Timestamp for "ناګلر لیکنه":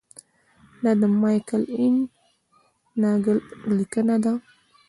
3.01-4.15